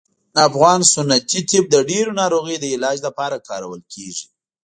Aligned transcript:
افغان 0.47 0.79
سنتي 0.93 1.39
طب 1.49 1.63
د 1.69 1.75
ډیرو 1.89 2.11
ناروغیو 2.21 2.61
د 2.61 2.65
علاج 2.75 2.97
لپاره 3.07 3.43
کارول 3.49 3.81
کیږي 3.93 4.25